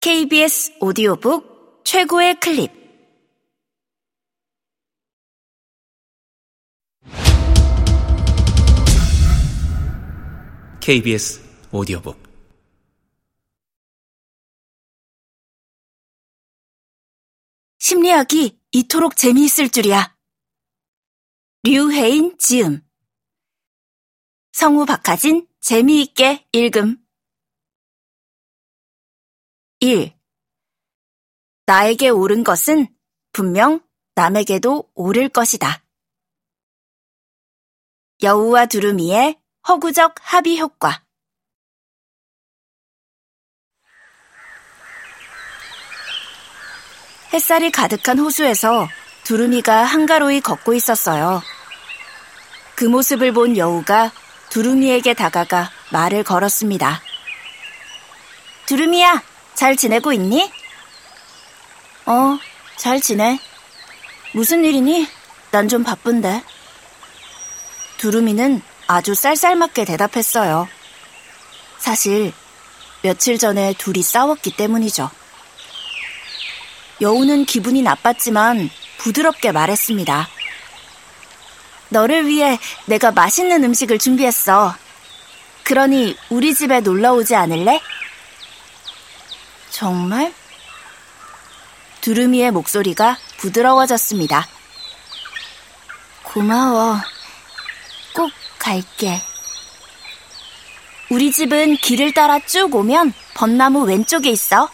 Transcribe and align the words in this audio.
KBS 0.00 0.76
오디오북 0.78 1.82
최고의 1.84 2.38
클립. 2.38 2.70
KBS 10.80 11.40
오디오북. 11.72 12.16
심리학이 17.80 18.56
이토록 18.70 19.16
재미있을 19.16 19.68
줄이야. 19.68 20.16
류혜인 21.64 22.38
지음. 22.38 22.86
성우 24.52 24.86
박하진 24.86 25.48
재미있게 25.60 26.46
읽음 26.52 27.07
1. 29.80 30.12
나에게 31.66 32.08
옳은 32.08 32.42
것은 32.42 32.88
분명 33.32 33.80
남에게도 34.16 34.90
옳을 34.94 35.28
것이다. 35.28 35.84
여우와 38.20 38.66
두루미의 38.66 39.38
허구적 39.68 40.16
합의 40.20 40.58
효과 40.58 41.04
햇살이 47.32 47.70
가득한 47.70 48.18
호수에서 48.18 48.88
두루미가 49.22 49.84
한가로이 49.84 50.40
걷고 50.40 50.74
있었어요. 50.74 51.40
그 52.74 52.84
모습을 52.84 53.32
본 53.32 53.56
여우가 53.56 54.10
두루미에게 54.50 55.14
다가가 55.14 55.70
말을 55.92 56.24
걸었습니다. 56.24 57.00
두루미야, 58.66 59.22
잘 59.58 59.76
지내고 59.76 60.12
있니? 60.12 60.48
어, 62.06 62.38
잘 62.76 63.00
지내. 63.00 63.40
무슨 64.32 64.64
일이니? 64.64 65.08
난 65.50 65.68
좀 65.68 65.82
바쁜데. 65.82 66.44
두루미는 67.96 68.62
아주 68.86 69.16
쌀쌀맞게 69.16 69.84
대답했어요. 69.84 70.68
사실, 71.78 72.32
며칠 73.02 73.36
전에 73.36 73.74
둘이 73.76 74.00
싸웠기 74.00 74.52
때문이죠. 74.54 75.10
여우는 77.00 77.44
기분이 77.44 77.82
나빴지만 77.82 78.70
부드럽게 78.98 79.50
말했습니다. 79.50 80.28
너를 81.88 82.28
위해 82.28 82.60
내가 82.86 83.10
맛있는 83.10 83.64
음식을 83.64 83.98
준비했어. 83.98 84.76
그러니 85.64 86.16
우리 86.30 86.54
집에 86.54 86.78
놀러 86.78 87.12
오지 87.14 87.34
않을래? 87.34 87.80
정말? 89.78 90.34
두루미의 92.00 92.50
목소리가 92.50 93.16
부드러워졌습니다. 93.36 94.44
고마워. 96.24 96.96
꼭 98.12 98.32
갈게. 98.58 99.20
우리 101.12 101.30
집은 101.30 101.76
길을 101.76 102.12
따라 102.12 102.40
쭉 102.40 102.74
오면 102.74 103.12
벚나무 103.34 103.84
왼쪽에 103.84 104.30
있어. 104.30 104.68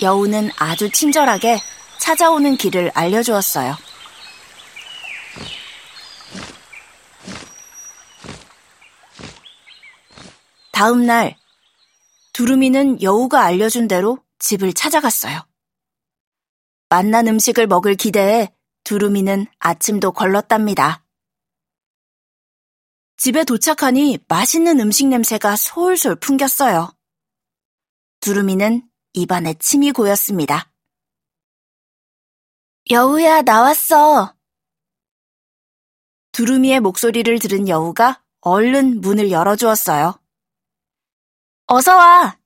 여우는 0.00 0.52
아주 0.56 0.88
친절하게 0.88 1.60
찾아오는 1.98 2.56
길을 2.56 2.92
알려주었어요. 2.94 3.76
다음 10.70 11.04
날, 11.04 11.36
두루미는 12.38 13.02
여우가 13.02 13.42
알려준 13.42 13.88
대로 13.88 14.24
집을 14.38 14.72
찾아갔어요. 14.72 15.44
만난 16.88 17.26
음식을 17.26 17.66
먹을 17.66 17.96
기대에 17.96 18.54
두루미는 18.84 19.46
아침도 19.58 20.12
걸렀답니다. 20.12 21.04
집에 23.16 23.42
도착하니 23.42 24.20
맛있는 24.28 24.78
음식 24.78 25.08
냄새가 25.08 25.56
솔솔 25.56 26.14
풍겼어요. 26.20 26.94
두루미는 28.20 28.88
입안에 29.14 29.54
침이 29.54 29.90
고였습니다. 29.90 30.70
여우야, 32.92 33.42
나왔어. 33.42 34.36
두루미의 36.30 36.78
목소리를 36.78 37.36
들은 37.40 37.68
여우가 37.68 38.22
얼른 38.42 39.00
문을 39.00 39.32
열어주었어요. 39.32 40.20
어서 41.70 41.98
와! 41.98 42.38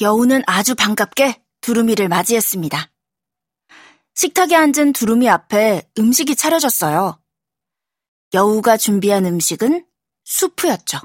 여우는 0.00 0.42
아주 0.48 0.74
반갑게 0.74 1.44
두루미를 1.60 2.08
맞이했습니다. 2.08 2.90
식탁에 4.14 4.56
앉은 4.56 4.94
두루미 4.94 5.28
앞에 5.28 5.88
음식이 5.96 6.34
차려졌어요. 6.34 7.22
여우가 8.34 8.76
준비한 8.76 9.26
음식은 9.26 9.86
수프였죠. 10.24 10.98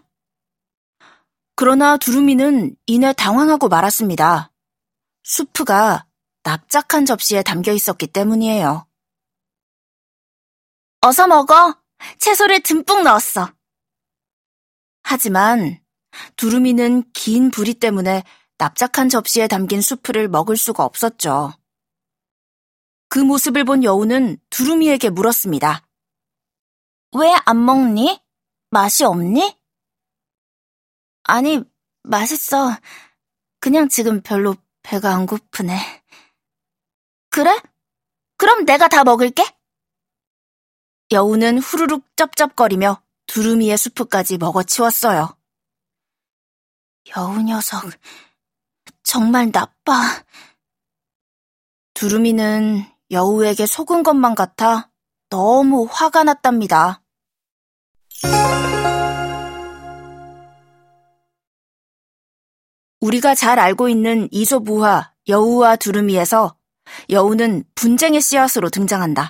그러나 1.56 1.98
두루미는 1.98 2.76
이내 2.88 3.14
당황하고 3.14 3.70
말았습니다. 3.70 4.52
수프가 5.22 6.08
납작한 6.42 7.06
접시에 7.06 7.44
담겨 7.44 7.72
있었기 7.72 8.08
때문이에요. 8.08 8.88
어서 11.02 11.28
먹어! 11.28 11.80
채소를 12.18 12.62
듬뿍 12.62 13.04
넣었어. 13.04 13.54
하지만 15.04 15.83
두루미는 16.38 17.12
긴 17.14 17.52
부리 17.52 17.74
때문에 17.74 18.24
납작한 18.58 19.10
접시에 19.10 19.48
담긴 19.48 19.82
수프를 19.82 20.28
먹을 20.30 20.58
수가 20.58 20.86
없었죠. 20.86 21.54
그 23.10 23.20
모습을 23.20 23.64
본 23.64 23.84
여우는 23.84 24.38
두루미에게 24.50 25.10
물었습니다. 25.12 25.86
왜 27.16 27.34
안 27.46 27.64
먹니? 27.66 28.20
맛이 28.72 29.04
없니? 29.04 29.56
아니, 31.24 31.62
맛있어. 32.04 32.76
그냥 33.60 33.88
지금 33.88 34.22
별로 34.22 34.56
배가 34.82 35.14
안 35.16 35.26
고프네. 35.26 36.04
그래? 37.30 37.62
그럼 38.38 38.66
내가 38.66 38.88
다 38.88 39.04
먹을게. 39.04 39.44
여우는 41.12 41.60
후루룩 41.60 42.16
쩝쩝거리며 42.18 43.02
두루미의 43.28 43.78
수프까지 43.78 44.38
먹어치웠어요. 44.38 45.38
여우 47.10 47.42
녀석, 47.42 47.84
정말 49.04 49.52
나빠. 49.52 49.94
두루미는 51.94 52.86
여우에게 53.12 53.66
속은 53.66 54.04
것만 54.04 54.36
같아 54.36 54.90
너무 55.30 55.86
화가 55.90 56.24
났답니다. 56.24 57.02
우리가 63.02 63.36
잘 63.36 63.60
알고 63.60 63.90
있는 63.90 64.30
이솝우화 64.32 65.14
여우와 65.28 65.76
두루미에서 65.76 66.56
여우는 67.10 67.66
분쟁의 67.76 68.22
씨앗으로 68.22 68.70
등장한다. 68.70 69.30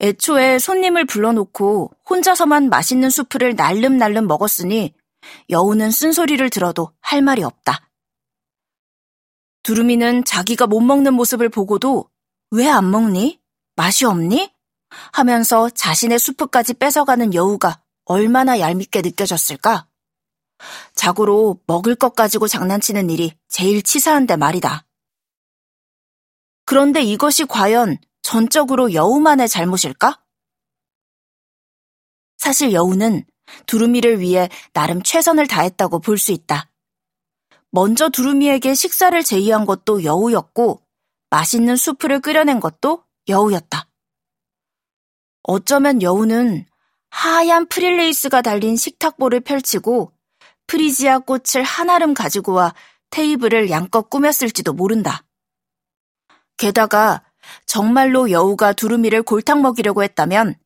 애초에 0.00 0.58
손님을 0.58 1.04
불러놓고 1.04 1.92
혼자서만 2.08 2.70
맛있는 2.70 3.10
수프를 3.10 3.54
날름날름 3.54 4.26
먹었으니 4.26 4.94
여우는 5.50 5.90
쓴소리를 5.90 6.48
들어도 6.50 6.92
할 7.00 7.22
말이 7.22 7.42
없다. 7.42 7.90
두루미는 9.62 10.24
자기가 10.24 10.66
못 10.66 10.80
먹는 10.80 11.14
모습을 11.14 11.48
보고도 11.48 12.08
왜 12.50 12.68
안 12.68 12.90
먹니? 12.90 13.40
맛이 13.74 14.04
없니? 14.04 14.52
하면서 15.12 15.68
자신의 15.70 16.18
수프까지 16.18 16.74
뺏어가는 16.74 17.34
여우가 17.34 17.82
얼마나 18.04 18.60
얄밉게 18.60 19.02
느껴졌을까? 19.02 19.88
자고로 20.94 21.60
먹을 21.66 21.94
것 21.96 22.14
가지고 22.14 22.48
장난치는 22.48 23.10
일이 23.10 23.36
제일 23.48 23.82
치사한데 23.82 24.36
말이다. 24.36 24.86
그런데 26.64 27.02
이것이 27.02 27.44
과연 27.44 27.98
전적으로 28.22 28.92
여우만의 28.92 29.48
잘못일까? 29.48 30.22
사실 32.38 32.72
여우는 32.72 33.24
두루미를 33.66 34.20
위해 34.20 34.48
나름 34.72 35.02
최선을 35.02 35.46
다했다고 35.46 36.00
볼 36.00 36.18
수 36.18 36.32
있다. 36.32 36.70
먼저 37.70 38.08
두루미에게 38.08 38.74
식사를 38.74 39.22
제의한 39.22 39.66
것도 39.66 40.04
여우였고, 40.04 40.82
맛있는 41.30 41.76
수프를 41.76 42.20
끓여낸 42.20 42.60
것도 42.60 43.04
여우였다. 43.28 43.88
어쩌면 45.42 46.02
여우는 46.02 46.66
하얀 47.10 47.66
프릴레이스가 47.68 48.42
달린 48.42 48.76
식탁보를 48.76 49.40
펼치고 49.40 50.12
프리지아 50.66 51.20
꽃을 51.20 51.62
한아름 51.64 52.14
가지고 52.14 52.52
와 52.52 52.74
테이블을 53.10 53.70
양껏 53.70 54.10
꾸몄을지도 54.10 54.72
모른다. 54.72 55.24
게다가 56.56 57.22
정말로 57.64 58.30
여우가 58.30 58.72
두루미를 58.72 59.22
골탕 59.22 59.62
먹이려고 59.62 60.02
했다면 60.02 60.56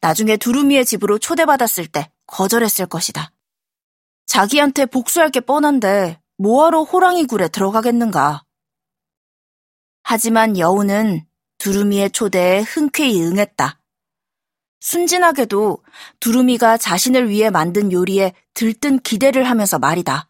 나중에 0.00 0.36
두루미의 0.36 0.84
집으로 0.84 1.18
초대받았을 1.18 1.86
때 1.86 2.10
거절했을 2.26 2.86
것이다. 2.86 3.32
자기한테 4.26 4.86
복수할 4.86 5.30
게 5.30 5.40
뻔한데 5.40 6.20
뭐하러 6.38 6.82
호랑이 6.82 7.24
굴에 7.26 7.48
들어가겠는가. 7.48 8.44
하지만 10.02 10.58
여우는 10.58 11.26
두루미의 11.58 12.10
초대에 12.10 12.60
흔쾌히 12.60 13.22
응했다. 13.22 13.80
순진하게도 14.80 15.82
두루미가 16.20 16.76
자신을 16.76 17.28
위해 17.28 17.50
만든 17.50 17.90
요리에 17.90 18.32
들뜬 18.54 19.00
기대를 19.00 19.44
하면서 19.48 19.78
말이다. 19.78 20.28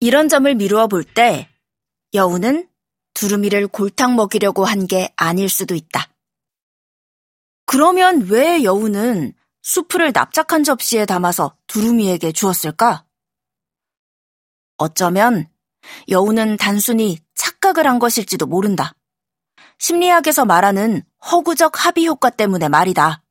이런 0.00 0.28
점을 0.28 0.52
미루어 0.54 0.86
볼 0.86 1.04
때 1.04 1.48
여우는 2.14 2.68
두루미를 3.14 3.68
골탕 3.68 4.16
먹이려고 4.16 4.64
한 4.64 4.86
게 4.86 5.12
아닐 5.16 5.48
수도 5.48 5.74
있다. 5.74 6.08
그러면 7.72 8.22
왜 8.22 8.64
여우는 8.64 9.32
수프를 9.62 10.10
납작한 10.12 10.64
접시에 10.64 11.06
담아서 11.06 11.56
두루미에게 11.68 12.32
주었을까? 12.32 13.04
어쩌면 14.76 15.46
여우는 16.08 16.56
단순히 16.56 17.20
착각을 17.36 17.86
한 17.86 18.00
것일지도 18.00 18.46
모른다. 18.46 18.96
심리학에서 19.78 20.46
말하는 20.46 21.04
허구적 21.30 21.86
합의 21.86 22.08
효과 22.08 22.28
때문에 22.28 22.68
말이다. 22.68 23.22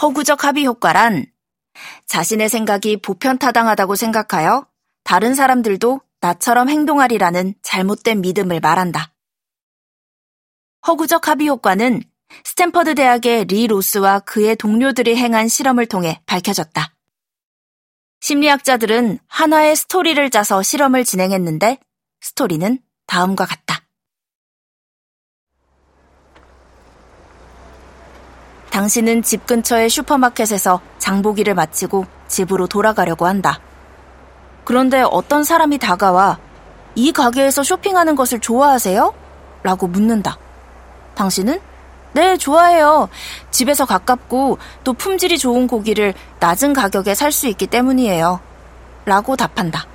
허구적 0.00 0.44
합의 0.44 0.64
효과란 0.66 1.26
자신의 2.06 2.48
생각이 2.48 2.98
보편타당하다고 2.98 3.96
생각하여 3.96 4.68
다른 5.02 5.34
사람들도 5.34 6.00
나처럼 6.20 6.68
행동하리라는 6.68 7.54
잘못된 7.62 8.20
믿음을 8.20 8.60
말한다. 8.60 9.12
허구적 10.86 11.26
합의 11.26 11.48
효과는 11.48 12.04
스탠퍼드 12.44 12.94
대학의 12.94 13.46
리 13.46 13.66
로스와 13.66 14.20
그의 14.20 14.56
동료들이 14.56 15.16
행한 15.16 15.48
실험을 15.48 15.86
통해 15.86 16.20
밝혀졌다. 16.26 16.92
심리학자들은 18.20 19.18
하나의 19.26 19.74
스토리를 19.76 20.30
짜서 20.30 20.62
실험을 20.62 21.04
진행했는데 21.04 21.78
스토리는 22.20 22.78
다음과 23.06 23.46
같다. 23.46 23.80
당신은 28.70 29.22
집 29.22 29.46
근처의 29.46 29.90
슈퍼마켓에서 29.90 30.80
장보기를 30.98 31.54
마치고 31.54 32.06
집으로 32.28 32.66
돌아가려고 32.66 33.26
한다. 33.26 33.60
그런데 34.64 35.02
어떤 35.02 35.44
사람이 35.44 35.78
다가와 35.78 36.38
이 36.94 37.12
가게에서 37.12 37.62
쇼핑하는 37.62 38.16
것을 38.16 38.40
좋아하세요? 38.40 39.14
라고 39.62 39.86
묻는다. 39.88 40.38
당신은 41.14 41.60
네, 42.14 42.36
좋아해요. 42.36 43.08
집에서 43.50 43.86
가깝고 43.86 44.58
또 44.84 44.92
품질이 44.92 45.38
좋은 45.38 45.66
고기를 45.66 46.14
낮은 46.40 46.72
가격에 46.74 47.14
살 47.14 47.32
수 47.32 47.46
있기 47.48 47.66
때문이에요. 47.66 48.40
라고 49.06 49.36
답한다. 49.36 49.86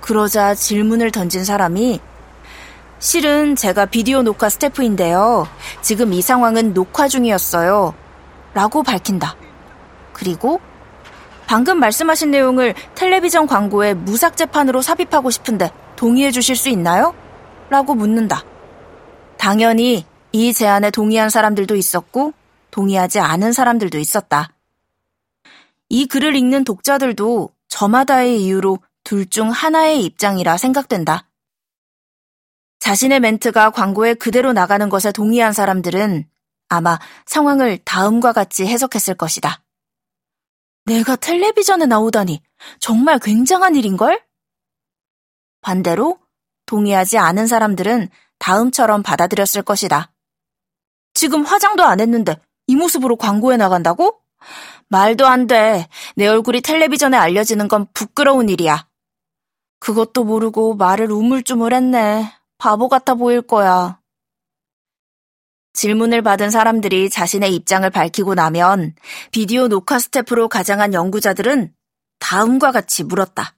그러자 0.00 0.54
질문을 0.54 1.10
던진 1.10 1.44
사람이 1.44 2.00
실은 2.98 3.56
제가 3.56 3.86
비디오 3.86 4.22
녹화 4.22 4.50
스태프인데요. 4.50 5.48
지금 5.80 6.12
이 6.12 6.20
상황은 6.20 6.74
녹화 6.74 7.08
중이었어요. 7.08 7.94
라고 8.52 8.82
밝힌다. 8.82 9.36
그리고 10.12 10.60
방금 11.46 11.80
말씀하신 11.80 12.30
내용을 12.30 12.74
텔레비전 12.94 13.46
광고에 13.46 13.94
무삭제판으로 13.94 14.82
삽입하고 14.82 15.30
싶은데 15.30 15.70
동의해 15.96 16.30
주실 16.30 16.54
수 16.56 16.68
있나요? 16.68 17.14
라고 17.70 17.94
묻는다. 17.94 18.44
당연히 19.38 20.04
이 20.32 20.52
제안에 20.52 20.90
동의한 20.90 21.28
사람들도 21.28 21.74
있었고 21.74 22.32
동의하지 22.70 23.18
않은 23.18 23.52
사람들도 23.52 23.98
있었다. 23.98 24.52
이 25.88 26.06
글을 26.06 26.36
읽는 26.36 26.64
독자들도 26.64 27.50
저마다의 27.68 28.42
이유로 28.44 28.78
둘 29.02 29.28
중 29.28 29.50
하나의 29.50 30.04
입장이라 30.04 30.56
생각된다. 30.56 31.28
자신의 32.78 33.20
멘트가 33.20 33.70
광고에 33.70 34.14
그대로 34.14 34.52
나가는 34.52 34.88
것에 34.88 35.10
동의한 35.10 35.52
사람들은 35.52 36.28
아마 36.68 36.98
상황을 37.26 37.78
다음과 37.78 38.32
같이 38.32 38.66
해석했을 38.66 39.14
것이다. 39.14 39.62
내가 40.84 41.16
텔레비전에 41.16 41.86
나오다니 41.86 42.40
정말 42.78 43.18
굉장한 43.18 43.74
일인걸? 43.74 44.22
반대로 45.60 46.18
동의하지 46.66 47.18
않은 47.18 47.46
사람들은 47.48 48.08
다음처럼 48.38 49.02
받아들였을 49.02 49.62
것이다. 49.62 50.12
지금 51.20 51.42
화장도 51.44 51.84
안 51.84 52.00
했는데 52.00 52.40
이 52.66 52.74
모습으로 52.74 53.16
광고에 53.16 53.58
나간다고? 53.58 54.22
말도 54.88 55.26
안 55.26 55.46
돼. 55.46 55.86
내 56.16 56.26
얼굴이 56.26 56.62
텔레비전에 56.62 57.14
알려지는 57.14 57.68
건 57.68 57.86
부끄러운 57.92 58.48
일이야. 58.48 58.88
그것도 59.80 60.24
모르고 60.24 60.76
말을 60.76 61.12
우물쭈물했네. 61.12 62.32
바보 62.56 62.88
같아 62.88 63.16
보일 63.16 63.42
거야. 63.42 64.00
질문을 65.74 66.22
받은 66.22 66.48
사람들이 66.48 67.10
자신의 67.10 67.54
입장을 67.54 67.90
밝히고 67.90 68.34
나면 68.34 68.94
비디오 69.30 69.68
녹화 69.68 69.98
스태프로 69.98 70.48
가장한 70.48 70.94
연구자들은 70.94 71.74
다음과 72.18 72.72
같이 72.72 73.04
물었다. 73.04 73.56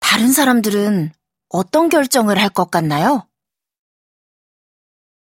다른 0.00 0.32
사람들은 0.32 1.12
어떤 1.50 1.90
결정을 1.90 2.38
할 2.40 2.48
것 2.48 2.70
같나요? 2.70 3.28